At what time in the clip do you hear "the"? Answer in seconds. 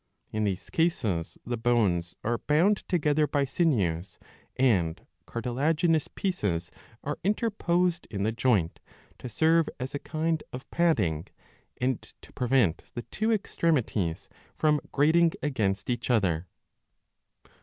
1.45-1.57, 8.23-8.31, 12.95-13.03